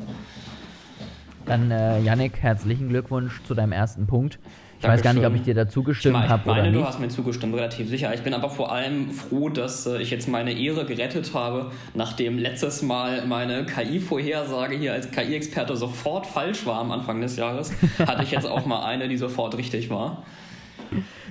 [1.46, 4.38] Dann, äh, Yannick, herzlichen Glückwunsch zu deinem ersten Punkt.
[4.78, 4.98] Ich Dankeschön.
[4.98, 6.66] weiß gar nicht, ob ich dir dazu gestimmt habe oder nicht.
[6.66, 8.14] Ich meine, du hast mir zugestimmt, relativ sicher.
[8.14, 12.38] Ich bin aber vor allem froh, dass äh, ich jetzt meine Ehre gerettet habe, nachdem
[12.38, 18.22] letztes Mal meine KI-Vorhersage hier als KI-Experte sofort falsch war am Anfang des Jahres, hatte
[18.22, 20.22] ich jetzt auch mal eine, die sofort richtig war.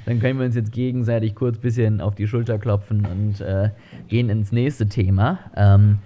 [0.06, 3.70] Dann können wir uns jetzt gegenseitig kurz ein bisschen auf die Schulter klopfen und äh,
[4.10, 5.40] gehen ins nächste Thema.
[5.56, 6.00] Ähm,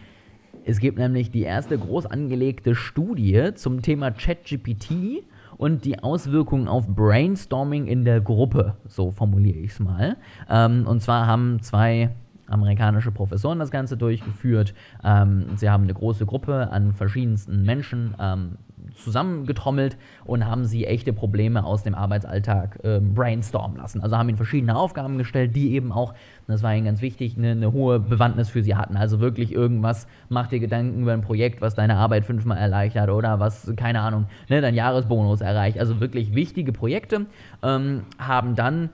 [0.63, 5.23] es gibt nämlich die erste groß angelegte Studie zum Thema ChatGPT
[5.61, 10.17] und die Auswirkungen auf Brainstorming in der Gruppe, so formuliere ich es mal.
[10.49, 12.09] Ähm, und zwar haben zwei
[12.47, 14.73] amerikanische Professoren das Ganze durchgeführt.
[15.03, 18.57] Ähm, sie haben eine große Gruppe an verschiedensten Menschen ähm,
[18.95, 24.01] zusammengetrommelt und haben sie echte Probleme aus dem Arbeitsalltag äh, brainstormen lassen.
[24.01, 26.13] Also haben ihnen verschiedene Aufgaben gestellt, die eben auch,
[26.47, 28.97] das war ihnen ganz wichtig, eine, eine hohe Bewandtnis für sie hatten.
[28.97, 33.39] Also wirklich irgendwas, mach dir Gedanken über ein Projekt, was deine Arbeit fünfmal erleichtert oder
[33.39, 35.79] was, keine Ahnung, ne, dein Jahresbonus erreicht.
[35.79, 37.25] Also wirklich wichtige Projekte,
[37.63, 38.89] ähm, haben dann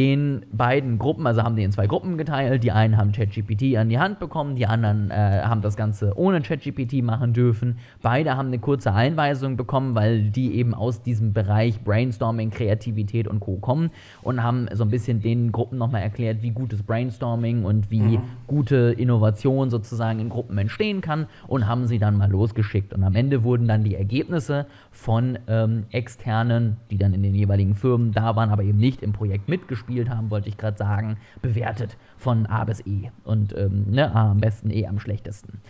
[0.00, 2.64] den beiden Gruppen, also haben die in zwei Gruppen geteilt.
[2.64, 6.40] Die einen haben ChatGPT an die Hand bekommen, die anderen äh, haben das Ganze ohne
[6.40, 7.76] ChatGPT machen dürfen.
[8.00, 13.40] Beide haben eine kurze Einweisung bekommen, weil die eben aus diesem Bereich Brainstorming, Kreativität und
[13.40, 13.56] Co.
[13.56, 13.90] kommen
[14.22, 18.22] und haben so ein bisschen den Gruppen nochmal erklärt, wie gutes Brainstorming und wie mhm.
[18.46, 22.94] gute Innovation sozusagen in Gruppen entstehen kann und haben sie dann mal losgeschickt.
[22.94, 27.74] Und am Ende wurden dann die Ergebnisse von ähm, externen, die dann in den jeweiligen
[27.74, 31.16] Firmen da waren, aber eben nicht im Projekt mitgespielt gespielt haben, wollte ich gerade sagen,
[31.42, 33.10] bewertet von A bis E.
[33.24, 35.60] Und ähm, ne, A am besten, E am schlechtesten.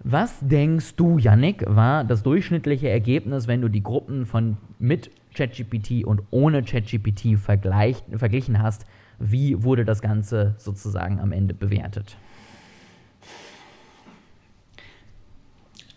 [0.00, 6.04] Was denkst du, Yannick, war das durchschnittliche Ergebnis, wenn du die Gruppen von mit ChatGPT
[6.04, 8.86] und ohne ChatGPT verglichen hast?
[9.18, 12.16] Wie wurde das Ganze sozusagen am Ende bewertet?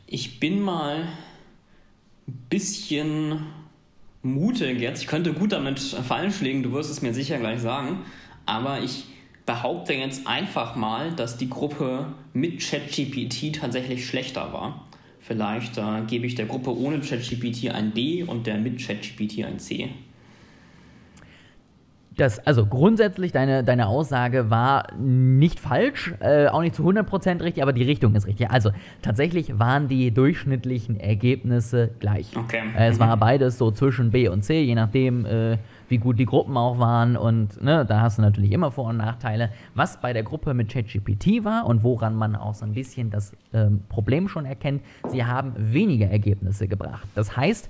[0.08, 1.04] Ich bin mal
[2.32, 3.46] bisschen
[4.22, 5.02] mutig jetzt.
[5.02, 8.00] Ich könnte gut damit falsch liegen, du wirst es mir sicher gleich sagen.
[8.46, 9.06] Aber ich
[9.46, 14.86] behaupte jetzt einfach mal, dass die Gruppe mit ChatGPT tatsächlich schlechter war.
[15.22, 19.60] Vielleicht äh, gebe ich der Gruppe ohne ChatGPT ein B und der mit ChatGPT ein
[19.60, 19.90] C.
[22.20, 27.64] Das, also grundsätzlich, deine, deine Aussage war nicht falsch, äh, auch nicht zu 100% richtig,
[27.64, 28.52] aber die Richtung ist richtig.
[28.52, 32.36] Also tatsächlich waren die durchschnittlichen Ergebnisse gleich.
[32.36, 32.62] Okay.
[32.78, 36.26] Äh, es war beides so zwischen B und C, je nachdem, äh, wie gut die
[36.26, 37.16] Gruppen auch waren.
[37.16, 39.50] Und ne, da hast du natürlich immer Vor- und Nachteile.
[39.74, 43.32] Was bei der Gruppe mit ChatGPT war und woran man auch so ein bisschen das
[43.54, 47.08] ähm, Problem schon erkennt, sie haben weniger Ergebnisse gebracht.
[47.16, 47.70] Das heißt,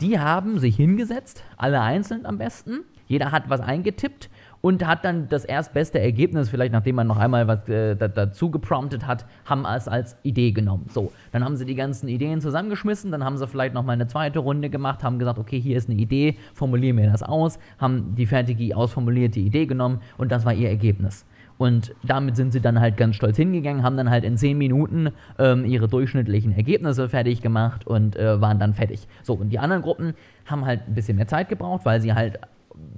[0.00, 4.30] die haben sich hingesetzt, alle einzeln am besten jeder hat was eingetippt
[4.62, 9.06] und hat dann das erstbeste Ergebnis, vielleicht nachdem man noch einmal was äh, dazu gepromptet
[9.06, 10.86] hat, haben es als Idee genommen.
[10.88, 14.06] So, dann haben sie die ganzen Ideen zusammengeschmissen, dann haben sie vielleicht noch mal eine
[14.06, 18.14] zweite Runde gemacht, haben gesagt, okay, hier ist eine Idee, formulieren wir das aus, haben
[18.14, 21.26] die fertige ausformulierte Idee genommen und das war ihr Ergebnis.
[21.58, 25.10] Und damit sind sie dann halt ganz stolz hingegangen, haben dann halt in 10 Minuten
[25.38, 29.06] ähm, ihre durchschnittlichen Ergebnisse fertig gemacht und äh, waren dann fertig.
[29.22, 30.14] So, und die anderen Gruppen
[30.46, 32.40] haben halt ein bisschen mehr Zeit gebraucht, weil sie halt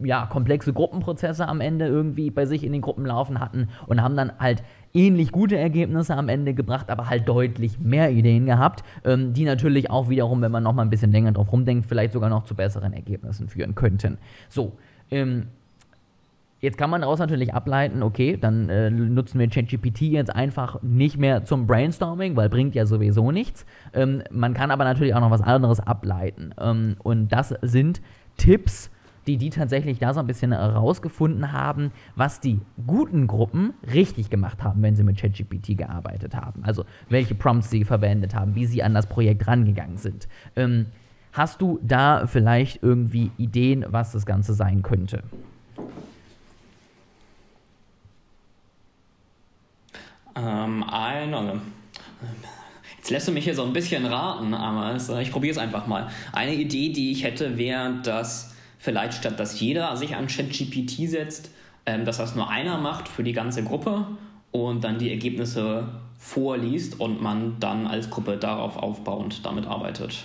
[0.03, 4.17] ja, komplexe Gruppenprozesse am Ende irgendwie bei sich in den Gruppen laufen hatten und haben
[4.17, 9.33] dann halt ähnlich gute Ergebnisse am Ende gebracht, aber halt deutlich mehr Ideen gehabt, ähm,
[9.33, 12.31] die natürlich auch wiederum, wenn man noch mal ein bisschen länger drauf rumdenkt, vielleicht sogar
[12.31, 14.19] noch zu besseren Ergebnissen führen könnten.
[14.49, 14.73] So,
[15.11, 15.49] ähm,
[16.65, 21.19] Jetzt kann man daraus natürlich ableiten, okay, dann äh, nutzen wir ChatGPT jetzt einfach nicht
[21.19, 23.67] mehr zum Brainstorming, weil bringt ja sowieso nichts.
[23.93, 26.55] Ähm, man kann aber natürlich auch noch was anderes ableiten.
[26.59, 28.01] Ähm, und das sind
[28.39, 28.91] Tipps,
[29.27, 34.63] die die tatsächlich da so ein bisschen herausgefunden haben, was die guten Gruppen richtig gemacht
[34.63, 36.65] haben, wenn sie mit ChatGPT gearbeitet haben.
[36.65, 40.29] Also welche Prompts sie verwendet haben, wie sie an das Projekt rangegangen sind.
[40.57, 40.87] Ähm,
[41.33, 45.23] hast du da vielleicht irgendwie Ideen, was das Ganze sein könnte?
[50.37, 51.61] Ähm, eine,
[53.05, 56.09] Jetzt lässt du mich hier so ein bisschen raten, aber ich probiere es einfach mal.
[56.33, 58.54] Eine Idee, die ich hätte, wäre, dass
[58.85, 61.51] vielleicht statt dass jeder sich an ChatGPT setzt,
[61.87, 64.07] ähm, dass das nur einer macht für die ganze Gruppe
[64.53, 70.25] und dann die Ergebnisse vorliest und man dann als Gruppe darauf aufbauend damit arbeitet.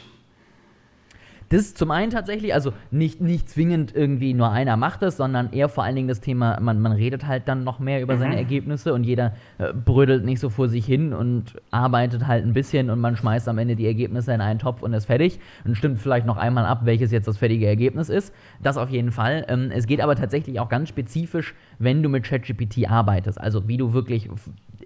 [1.50, 5.52] Das ist zum einen tatsächlich, also nicht, nicht zwingend irgendwie nur einer macht es, sondern
[5.52, 8.20] eher vor allen Dingen das Thema, man, man redet halt dann noch mehr über mhm.
[8.20, 12.54] seine Ergebnisse und jeder äh, brödelt nicht so vor sich hin und arbeitet halt ein
[12.54, 15.76] bisschen und man schmeißt am Ende die Ergebnisse in einen Topf und ist fertig und
[15.76, 18.34] stimmt vielleicht noch einmal ab, welches jetzt das fertige Ergebnis ist.
[18.62, 19.46] Das auf jeden Fall.
[19.48, 23.78] Ähm, es geht aber tatsächlich auch ganz spezifisch, wenn du mit ChatGPT arbeitest, also wie
[23.78, 24.30] du wirklich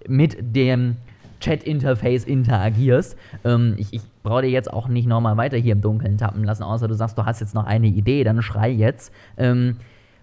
[0.07, 0.95] mit dem
[1.43, 3.17] Chat-Interface interagierst.
[3.43, 6.63] Ähm, ich, ich brauche dir jetzt auch nicht nochmal weiter hier im Dunkeln tappen lassen,
[6.63, 9.13] außer du sagst, du hast jetzt noch eine Idee, dann schrei jetzt.
[9.37, 9.77] Ähm,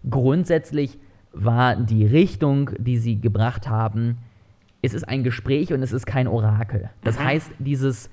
[0.08, 0.98] grundsätzlich
[1.32, 4.18] war die Richtung, die sie gebracht haben,
[4.82, 6.88] es ist ein Gespräch und es ist kein Orakel.
[7.04, 7.24] Das mhm.
[7.24, 8.08] heißt, dieses,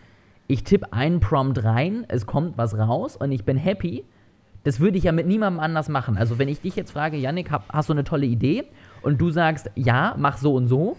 [0.47, 4.03] ich tippe einen Prompt rein, es kommt was raus und ich bin happy,
[4.65, 6.17] das würde ich ja mit niemandem anders machen.
[6.17, 8.65] Also wenn ich dich jetzt frage, Yannick, hast du eine tolle Idee?
[9.01, 10.97] Und du sagst, ja, mach so und so,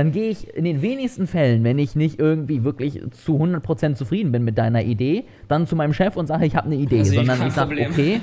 [0.00, 4.32] dann gehe ich in den wenigsten Fällen, wenn ich nicht irgendwie wirklich zu 100% zufrieden
[4.32, 7.12] bin mit deiner Idee, dann zu meinem Chef und sage, ich habe eine Idee, also
[7.12, 8.22] sondern ich sage, okay,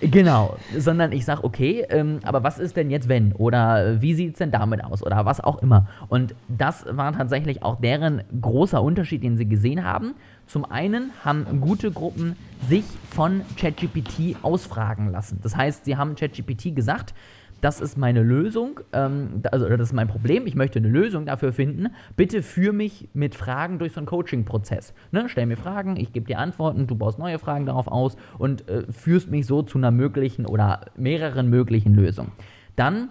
[0.00, 3.30] genau, sondern ich sage, okay, ähm, aber was ist denn jetzt wenn?
[3.34, 5.04] Oder wie sieht es denn damit aus?
[5.04, 5.86] Oder was auch immer.
[6.08, 10.16] Und das war tatsächlich auch deren großer Unterschied, den sie gesehen haben.
[10.48, 12.34] Zum einen haben gute Gruppen
[12.68, 15.38] sich von ChatGPT ausfragen lassen.
[15.40, 17.14] Das heißt, sie haben ChatGPT gesagt,
[17.60, 21.52] das ist meine Lösung, ähm, also das ist mein Problem, ich möchte eine Lösung dafür
[21.52, 21.88] finden.
[22.16, 24.94] Bitte führ mich mit Fragen durch so einen Coaching-Prozess.
[25.12, 25.28] Ne?
[25.28, 28.84] Stell mir Fragen, ich gebe dir Antworten, du baust neue Fragen darauf aus und äh,
[28.90, 32.32] führst mich so zu einer möglichen oder mehreren möglichen Lösungen.
[32.76, 33.10] Dann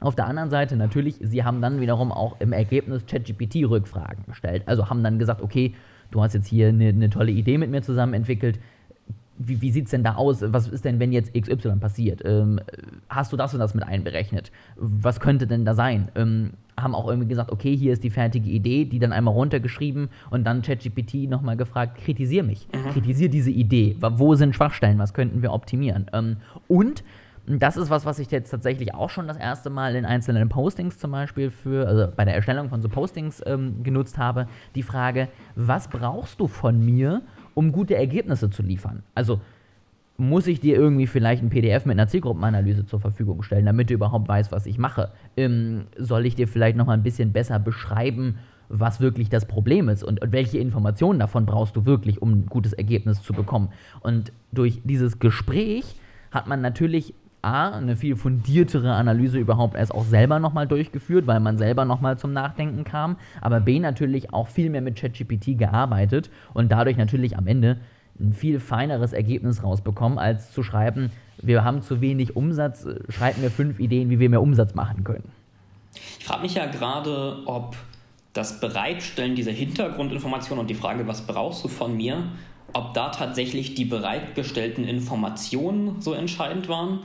[0.00, 4.62] auf der anderen Seite natürlich, sie haben dann wiederum auch im Ergebnis ChatGPT-Rückfragen gestellt.
[4.66, 5.74] Also haben dann gesagt, okay,
[6.10, 8.58] du hast jetzt hier eine, eine tolle Idee mit mir zusammen entwickelt
[9.42, 10.42] wie, wie sieht es denn da aus?
[10.42, 12.22] Was ist denn, wenn jetzt XY passiert?
[12.24, 12.60] Ähm,
[13.08, 14.52] hast du das und das mit einberechnet?
[14.76, 16.08] Was könnte denn da sein?
[16.14, 20.08] Ähm, haben auch irgendwie gesagt, okay, hier ist die fertige Idee, die dann einmal runtergeschrieben
[20.30, 22.90] und dann ChatGPT nochmal gefragt, kritisier mich, mhm.
[22.92, 26.06] kritisier diese Idee, wo sind Schwachstellen, was könnten wir optimieren?
[26.12, 26.36] Ähm,
[26.68, 27.02] und
[27.46, 30.98] das ist was, was ich jetzt tatsächlich auch schon das erste Mal in einzelnen Postings
[30.98, 34.46] zum Beispiel für, also bei der Erstellung von so Postings ähm, genutzt habe.
[34.74, 37.22] Die Frage, was brauchst du von mir,
[37.60, 39.02] um gute Ergebnisse zu liefern?
[39.14, 39.42] Also
[40.16, 43.94] muss ich dir irgendwie vielleicht ein PDF mit einer Zielgruppenanalyse zur Verfügung stellen, damit du
[43.94, 45.10] überhaupt weißt, was ich mache?
[45.36, 48.38] Ähm, soll ich dir vielleicht noch mal ein bisschen besser beschreiben,
[48.70, 52.46] was wirklich das Problem ist und, und, welche Informationen davon brauchst du wirklich, um ein
[52.46, 53.68] gutes Ergebnis zu bekommen?
[54.00, 55.96] Und durch dieses Gespräch
[56.30, 61.40] hat man natürlich A, eine viel fundiertere Analyse überhaupt erst auch selber nochmal durchgeführt, weil
[61.40, 66.30] man selber nochmal zum Nachdenken kam, aber B, natürlich auch viel mehr mit ChatGPT gearbeitet
[66.54, 67.78] und dadurch natürlich am Ende
[68.18, 71.10] ein viel feineres Ergebnis rausbekommen, als zu schreiben,
[71.42, 75.32] wir haben zu wenig Umsatz, schreib mir fünf Ideen, wie wir mehr Umsatz machen können.
[76.18, 77.76] Ich frage mich ja gerade, ob
[78.32, 82.22] das Bereitstellen dieser Hintergrundinformationen und die Frage, was brauchst du von mir,
[82.72, 87.00] ob da tatsächlich die bereitgestellten Informationen so entscheidend waren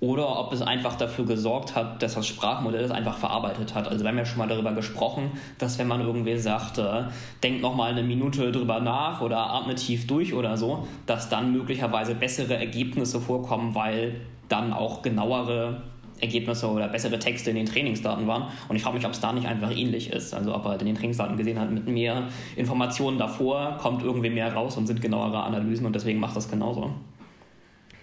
[0.00, 3.88] oder ob es einfach dafür gesorgt hat, dass das Sprachmodell es einfach verarbeitet hat.
[3.88, 7.04] Also wir haben ja schon mal darüber gesprochen, dass wenn man irgendwie sagt, äh,
[7.42, 11.52] denkt noch mal eine Minute drüber nach oder atme tief durch oder so, dass dann
[11.52, 15.82] möglicherweise bessere Ergebnisse vorkommen, weil dann auch genauere
[16.20, 18.48] Ergebnisse oder bessere Texte in den Trainingsdaten waren.
[18.68, 20.34] Und ich frage mich, ob es da nicht einfach ähnlich ist.
[20.34, 24.30] Also ob er halt in den Trainingsdaten gesehen hat, mit mehr Informationen davor kommt irgendwie
[24.30, 26.90] mehr raus und sind genauere Analysen und deswegen macht das genauso.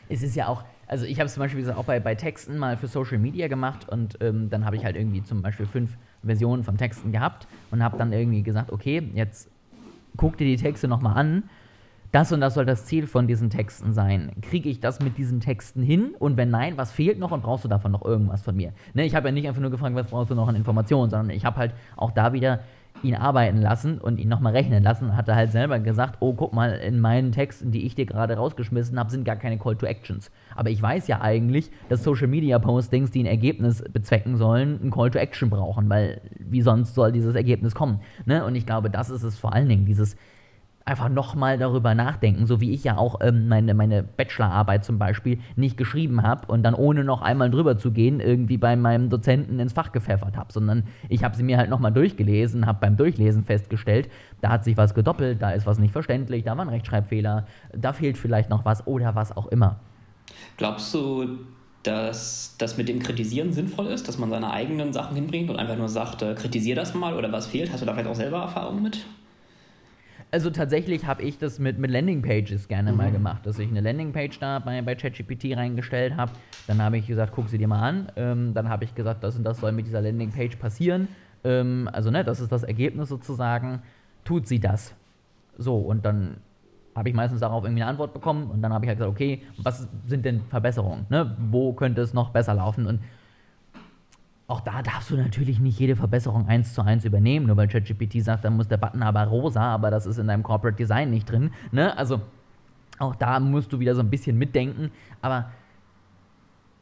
[0.08, 2.78] Es ist ja auch, also ich habe es zum Beispiel auch bei, bei Texten mal
[2.78, 6.64] für Social Media gemacht und ähm, dann habe ich halt irgendwie zum Beispiel fünf Versionen
[6.64, 9.50] von Texten gehabt und habe dann irgendwie gesagt, okay, jetzt
[10.18, 11.44] guck dir die Texte nochmal an.
[12.12, 14.32] Das und das soll das Ziel von diesen Texten sein.
[14.42, 16.16] Kriege ich das mit diesen Texten hin?
[16.18, 18.72] Und wenn nein, was fehlt noch und brauchst du davon noch irgendwas von mir?
[18.94, 21.36] Ne, ich habe ja nicht einfach nur gefragt, was brauchst du noch an Informationen, sondern
[21.36, 22.62] ich habe halt auch da wieder
[23.04, 26.54] ihn arbeiten lassen und ihn nochmal rechnen lassen, hat er halt selber gesagt, oh, guck
[26.54, 29.86] mal, in meinen Texten, die ich dir gerade rausgeschmissen habe, sind gar keine Call to
[29.86, 30.32] Actions.
[30.56, 34.92] Aber ich weiß ja eigentlich, dass Social Media Postings, die ein Ergebnis bezwecken sollen, ein
[34.92, 38.00] Call to Action brauchen, weil wie sonst soll dieses Ergebnis kommen?
[38.26, 38.46] Ne?
[38.46, 40.16] Und ich glaube, das ist es vor allen Dingen, dieses
[40.86, 45.40] einfach nochmal darüber nachdenken, so wie ich ja auch ähm, meine, meine Bachelorarbeit zum Beispiel
[45.56, 49.60] nicht geschrieben habe und dann ohne noch einmal drüber zu gehen, irgendwie bei meinem Dozenten
[49.60, 53.44] ins Fach gepfeffert habe, sondern ich habe sie mir halt nochmal durchgelesen, habe beim Durchlesen
[53.46, 54.10] festgestellt,
[54.42, 57.94] da hat sich was gedoppelt, da ist was nicht verständlich, da war ein Rechtschreibfehler, da
[57.94, 59.80] fehlt vielleicht noch was oder was auch immer.
[60.58, 61.40] Glaubst du,
[61.82, 65.78] dass das mit dem Kritisieren sinnvoll ist, dass man seine eigenen Sachen hinbringt und einfach
[65.78, 67.72] nur sagt, äh, kritisier das mal oder was fehlt?
[67.72, 69.06] Hast du da vielleicht auch selber Erfahrungen mit?
[70.32, 72.98] Also tatsächlich habe ich das mit, mit Landingpages gerne mhm.
[72.98, 76.32] mal gemacht, dass ich eine Landingpage da bei, bei ChatGPT reingestellt habe.
[76.68, 78.12] Dann habe ich gesagt, guck sie dir mal an.
[78.16, 81.08] Ähm, dann habe ich gesagt, das und das soll mit dieser Landingpage passieren.
[81.44, 83.82] Ähm, also, ne, das ist das Ergebnis sozusagen.
[84.24, 84.94] Tut sie das?
[85.58, 86.38] So, und dann
[86.96, 89.44] habe ich meistens darauf irgendwie eine Antwort bekommen und dann habe ich halt gesagt, okay,
[89.58, 91.06] was sind denn Verbesserungen?
[91.10, 91.36] Ne?
[91.52, 92.88] Wo könnte es noch besser laufen?
[92.88, 93.02] Und
[94.48, 98.24] auch da darfst du natürlich nicht jede Verbesserung eins zu eins übernehmen, nur weil ChatGPT
[98.24, 101.30] sagt, dann muss der Button aber rosa, aber das ist in deinem Corporate Design nicht
[101.30, 101.52] drin.
[101.72, 101.98] Ne?
[101.98, 102.22] Also
[103.00, 105.50] auch da musst du wieder so ein bisschen mitdenken, aber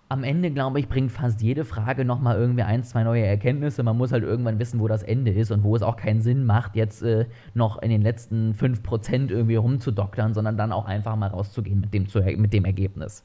[0.09, 3.81] am Ende, glaube ich, bringt fast jede Frage nochmal irgendwie ein, zwei neue Erkenntnisse.
[3.81, 6.45] Man muss halt irgendwann wissen, wo das Ende ist und wo es auch keinen Sinn
[6.45, 11.27] macht, jetzt äh, noch in den letzten 5% irgendwie rumzudoktern, sondern dann auch einfach mal
[11.27, 12.05] rauszugehen mit dem,
[12.39, 13.23] mit dem Ergebnis.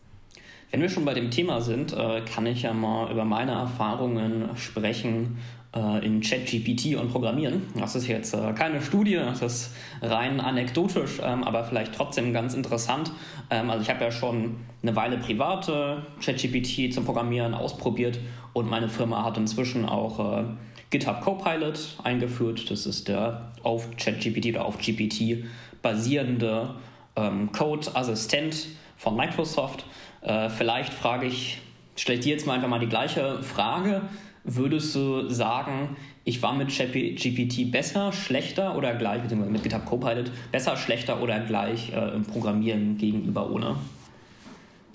[0.71, 4.51] Wenn wir schon bei dem Thema sind, äh, kann ich ja mal über meine Erfahrungen
[4.57, 5.39] sprechen
[5.75, 7.63] äh, in ChatGPT und Programmieren.
[7.75, 12.53] Das ist jetzt äh, keine Studie, das ist rein anekdotisch, ähm, aber vielleicht trotzdem ganz
[12.53, 13.11] interessant.
[13.49, 18.19] Ähm, also ich habe ja schon eine Weile private ChatGPT zum Programmieren ausprobiert
[18.53, 20.45] und meine Firma hat inzwischen auch
[20.91, 22.71] GitHub Copilot eingeführt.
[22.71, 25.45] Das ist der auf ChatGPT oder auf GPT
[25.83, 26.75] basierende
[27.17, 29.85] ähm, Code-Assistent von Microsoft.
[30.23, 31.61] Äh, vielleicht frage ich,
[31.97, 34.03] stelle ich dir jetzt mal einfach mal die gleiche Frage.
[34.45, 40.31] Würdest du sagen, ich war mit GPT besser, schlechter oder gleich, beziehungsweise mit GitHub Copilot,
[40.53, 43.77] besser, schlechter oder gleich äh, im Programmieren gegenüber ohne?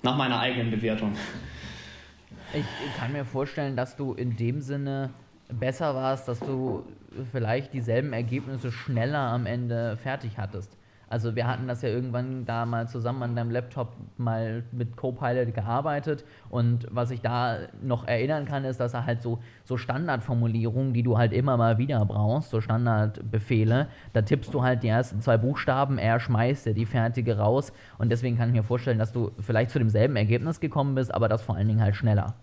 [0.02, 1.12] Nach meiner eigenen Bewertung.
[2.52, 2.64] Ich
[2.98, 5.10] kann mir vorstellen, dass du in dem Sinne
[5.48, 6.84] besser warst, dass du
[7.32, 10.76] vielleicht dieselben Ergebnisse schneller am Ende fertig hattest.
[11.14, 15.54] Also wir hatten das ja irgendwann da mal zusammen an deinem Laptop mal mit Copilot
[15.54, 20.92] gearbeitet und was ich da noch erinnern kann, ist, dass er halt so, so Standardformulierungen,
[20.92, 25.20] die du halt immer mal wieder brauchst, so Standardbefehle, da tippst du halt die ersten
[25.20, 29.12] zwei Buchstaben, er schmeißt dir die fertige raus und deswegen kann ich mir vorstellen, dass
[29.12, 32.34] du vielleicht zu demselben Ergebnis gekommen bist, aber das vor allen Dingen halt schneller.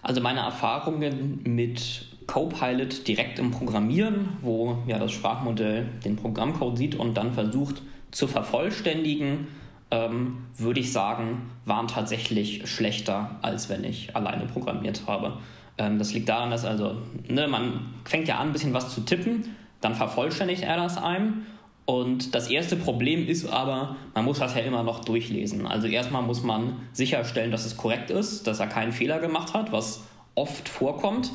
[0.00, 6.94] Also meine Erfahrungen mit Copilot direkt im Programmieren, wo ja das Sprachmodell den Programmcode sieht
[6.94, 9.48] und dann versucht zu vervollständigen,
[9.90, 15.40] ähm, würde ich sagen, waren tatsächlich schlechter, als wenn ich alleine programmiert habe.
[15.76, 16.96] Ähm, das liegt daran, dass also,
[17.28, 21.42] ne, man fängt ja an, ein bisschen was zu tippen, dann vervollständigt er das einem
[21.84, 25.66] und das erste Problem ist aber, man muss das ja immer noch durchlesen.
[25.66, 29.70] Also erstmal muss man sicherstellen, dass es korrekt ist, dass er keinen Fehler gemacht hat,
[29.70, 31.30] was oft vorkommt.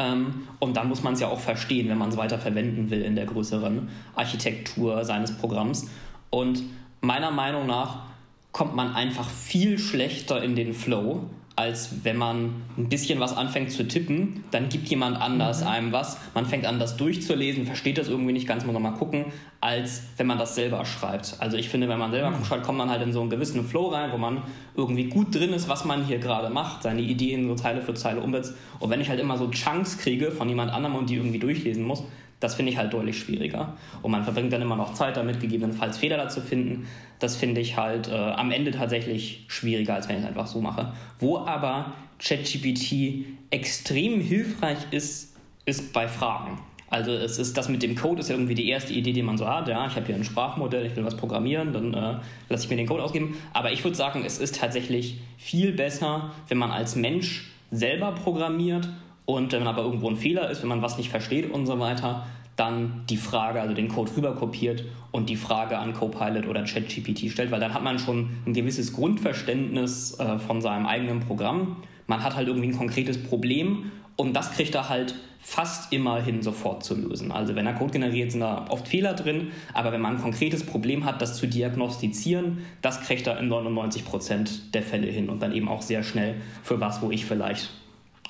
[0.00, 3.02] Ähm, und dann muss man es ja auch verstehen, wenn man es weiter verwenden will
[3.02, 5.90] in der größeren Architektur seines Programms.
[6.30, 6.62] Und
[7.02, 8.04] meiner Meinung nach
[8.52, 11.24] kommt man einfach viel schlechter in den Flow,
[11.60, 15.66] als wenn man ein bisschen was anfängt zu tippen, dann gibt jemand anders mhm.
[15.66, 16.16] einem was.
[16.32, 19.26] Man fängt an, das durchzulesen, versteht das irgendwie nicht ganz, muss man mal gucken,
[19.60, 21.36] als wenn man das selber schreibt.
[21.38, 22.42] Also ich finde, wenn man selber mhm.
[22.46, 24.42] schreibt, kommt man halt in so einen gewissen Flow rein, wo man
[24.74, 28.22] irgendwie gut drin ist, was man hier gerade macht, seine Ideen so Zeile für Zeile
[28.22, 28.54] umsetzt.
[28.78, 31.84] Und wenn ich halt immer so Chunks kriege von jemand anderem und die irgendwie durchlesen
[31.84, 32.04] muss,
[32.40, 33.74] das finde ich halt deutlich schwieriger.
[34.02, 36.86] Und man verbringt dann immer noch Zeit damit, gegebenenfalls Fehler dazu finden.
[37.18, 40.60] Das finde ich halt äh, am Ende tatsächlich schwieriger, als wenn ich es einfach so
[40.60, 40.92] mache.
[41.18, 46.58] Wo aber ChatGPT extrem hilfreich ist, ist bei Fragen.
[46.88, 49.38] Also es ist das mit dem Code ist ja irgendwie die erste Idee, die man
[49.38, 49.68] so hat.
[49.68, 52.16] Ja, ich habe hier ein Sprachmodell, ich will was programmieren, dann äh,
[52.48, 53.36] lasse ich mir den Code ausgeben.
[53.52, 58.88] Aber ich würde sagen, es ist tatsächlich viel besser, wenn man als Mensch selber programmiert
[59.36, 62.26] und wenn aber irgendwo ein Fehler ist, wenn man was nicht versteht und so weiter,
[62.56, 67.30] dann die Frage, also den Code rüber kopiert und die Frage an Copilot oder ChatGPT
[67.30, 71.76] stellt, weil dann hat man schon ein gewisses Grundverständnis äh, von seinem eigenen Programm.
[72.06, 76.42] Man hat halt irgendwie ein konkretes Problem und das kriegt er halt fast immer hin,
[76.42, 77.32] sofort zu lösen.
[77.32, 80.64] Also wenn er Code generiert, sind da oft Fehler drin, aber wenn man ein konkretes
[80.64, 85.40] Problem hat, das zu diagnostizieren, das kriegt er in 99 Prozent der Fälle hin und
[85.40, 87.70] dann eben auch sehr schnell für was, wo ich vielleicht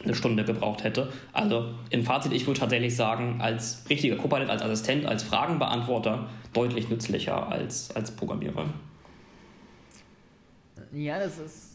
[0.03, 1.13] eine Stunde gebraucht hätte.
[1.33, 6.89] Also im Fazit, ich würde tatsächlich sagen, als richtiger Copilot, als Assistent, als Fragenbeantworter deutlich
[6.89, 8.65] nützlicher als als Programmierer.
[10.93, 11.70] Ja, das ist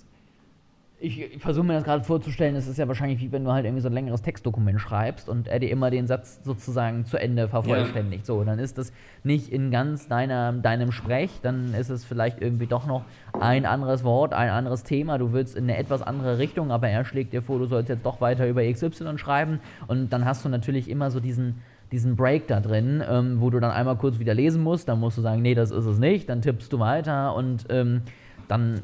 [0.99, 3.81] ich, versuche mir das gerade vorzustellen, es ist ja wahrscheinlich wie wenn du halt irgendwie
[3.81, 8.23] so ein längeres Textdokument schreibst und er dir immer den Satz sozusagen zu Ende vervollständigt.
[8.23, 8.25] Ja.
[8.25, 12.67] So, dann ist das nicht in ganz deiner, deinem Sprech, dann ist es vielleicht irgendwie
[12.67, 13.03] doch noch
[13.39, 15.17] ein anderes Wort, ein anderes Thema.
[15.17, 18.05] Du willst in eine etwas andere Richtung, aber er schlägt dir vor, du sollst jetzt
[18.05, 22.47] doch weiter über XY schreiben und dann hast du natürlich immer so diesen diesen Break
[22.47, 25.43] da drin, ähm, wo du dann einmal kurz wieder lesen musst, dann musst du sagen,
[25.43, 28.01] nee, das ist es nicht, dann tippst du weiter und ähm,
[28.47, 28.81] dann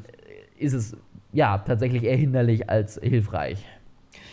[0.56, 0.96] ist es
[1.32, 3.58] ja, tatsächlich eher hinderlich als hilfreich.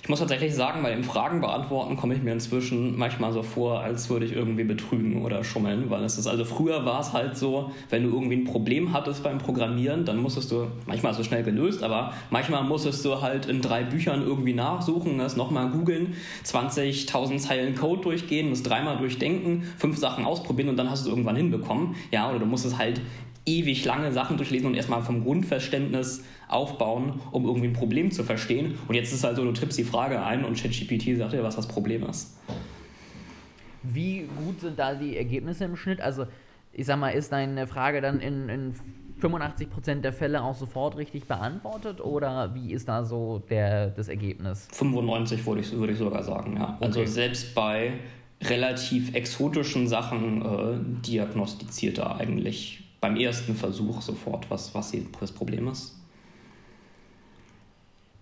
[0.01, 3.81] Ich muss tatsächlich sagen, bei den Fragen beantworten komme ich mir inzwischen manchmal so vor,
[3.81, 7.37] als würde ich irgendwie betrügen oder schummeln, weil es ist, also früher war es halt
[7.37, 11.43] so, wenn du irgendwie ein Problem hattest beim Programmieren, dann musstest du, manchmal so schnell
[11.43, 17.37] gelöst, aber manchmal musstest du halt in drei Büchern irgendwie nachsuchen, das nochmal googeln, 20.000
[17.37, 21.35] Zeilen Code durchgehen, das dreimal durchdenken, fünf Sachen ausprobieren und dann hast du es irgendwann
[21.35, 21.95] hinbekommen.
[22.11, 22.99] Ja, oder du musstest halt
[23.45, 28.77] ewig lange Sachen durchlesen und erstmal vom Grundverständnis aufbauen, um irgendwie ein Problem zu verstehen.
[28.87, 31.43] Und jetzt ist es halt so, du tippst die Frage ein und ChatGPT sagt dir,
[31.43, 32.37] was das Problem ist.
[33.83, 36.01] Wie gut sind da die Ergebnisse im Schnitt?
[36.01, 36.25] Also,
[36.73, 38.73] ich sag mal, ist deine Frage dann in, in
[39.21, 44.67] 85% der Fälle auch sofort richtig beantwortet oder wie ist da so der, das Ergebnis?
[44.71, 46.77] 95 würde ich, würde ich sogar sagen, ja.
[46.79, 46.99] Also okay.
[47.01, 47.93] Also selbst bei
[48.41, 55.67] relativ exotischen Sachen äh, diagnostiziert er eigentlich beim ersten Versuch sofort, was, was das Problem
[55.67, 55.98] ist.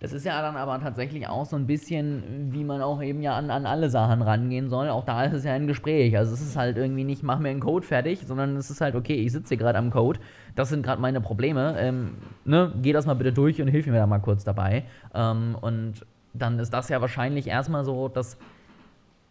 [0.00, 3.34] Das ist ja dann aber tatsächlich auch so ein bisschen, wie man auch eben ja
[3.34, 4.88] an, an alle Sachen rangehen soll.
[4.90, 6.16] Auch da ist es ja ein Gespräch.
[6.16, 8.94] Also es ist halt irgendwie nicht, mach mir einen Code fertig, sondern es ist halt,
[8.94, 10.20] okay, ich sitze hier gerade am Code,
[10.54, 11.74] das sind gerade meine Probleme.
[11.78, 12.12] Ähm,
[12.44, 14.84] ne, geh das mal bitte durch und hilf mir da mal kurz dabei.
[15.14, 18.38] Ähm, und dann ist das ja wahrscheinlich erstmal so das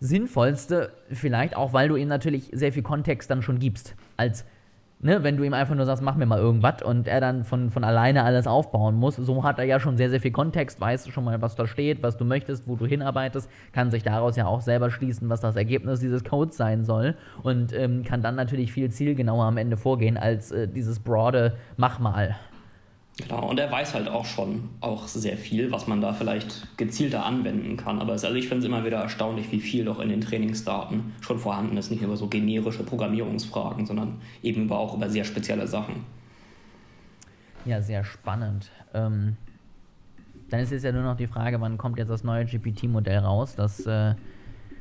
[0.01, 3.95] Sinnvollste, vielleicht auch, weil du ihm natürlich sehr viel Kontext dann schon gibst.
[4.17, 4.45] Als
[4.99, 7.69] ne, wenn du ihm einfach nur sagst, mach mir mal irgendwas und er dann von,
[7.69, 11.07] von alleine alles aufbauen muss, so hat er ja schon sehr, sehr viel Kontext, weiß
[11.09, 14.47] schon mal, was da steht, was du möchtest, wo du hinarbeitest, kann sich daraus ja
[14.47, 18.71] auch selber schließen, was das Ergebnis dieses Codes sein soll und ähm, kann dann natürlich
[18.71, 22.35] viel zielgenauer am Ende vorgehen als äh, dieses broade Mach mal.
[23.17, 27.25] Genau, und er weiß halt auch schon auch sehr viel, was man da vielleicht gezielter
[27.25, 27.99] anwenden kann.
[27.99, 31.39] Aber also ich finde es immer wieder erstaunlich, wie viel doch in den Trainingsdaten schon
[31.39, 31.89] vorhanden ist.
[31.89, 36.05] Nicht über so generische Programmierungsfragen, sondern eben auch über sehr spezielle Sachen.
[37.65, 38.71] Ja, sehr spannend.
[38.93, 39.35] Ähm,
[40.51, 43.55] dann ist jetzt ja nur noch die Frage, wann kommt jetzt das neue GPT-Modell raus,
[43.55, 44.13] dass äh,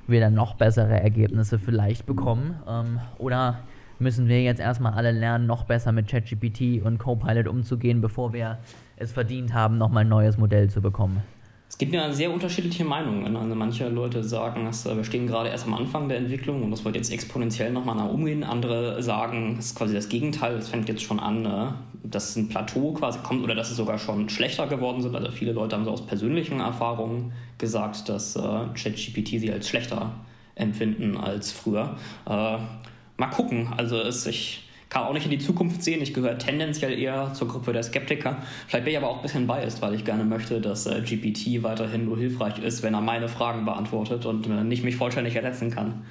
[0.07, 2.61] wir dann noch bessere Ergebnisse vielleicht bekommen.
[2.69, 3.61] Ähm, oder
[3.99, 8.59] müssen wir jetzt erstmal alle lernen, noch besser mit ChatGPT und Copilot umzugehen, bevor wir
[8.97, 11.23] es verdient haben, nochmal ein neues Modell zu bekommen.
[11.69, 13.37] Es gibt ja sehr unterschiedliche Meinungen.
[13.37, 16.85] Also manche Leute sagen, dass wir stehen gerade erst am Anfang der Entwicklung und das
[16.85, 18.45] wird jetzt exponentiell nochmal nach umgehen.
[18.45, 21.75] Andere sagen, es ist quasi das Gegenteil, es fängt jetzt schon an, ne,
[22.05, 25.15] dass ein Plateau quasi kommt oder dass es sogar schon schlechter geworden sind.
[25.15, 30.13] Also viele Leute haben so aus persönlichen Erfahrungen gesagt, dass äh, ChatGPT sie als schlechter
[30.55, 31.97] empfinden als früher.
[33.17, 33.73] Mal gucken.
[33.77, 36.03] Also es, ich kann auch nicht in die Zukunft sehen.
[36.03, 38.39] Ich gehöre tendenziell eher zur Gruppe der Skeptiker.
[38.67, 41.63] Vielleicht bin ich aber auch ein bisschen biased, weil ich gerne möchte, dass äh, GPT
[41.63, 45.71] weiterhin nur hilfreich ist, wenn er meine Fragen beantwortet und äh, nicht mich vollständig ersetzen
[45.71, 46.05] kann.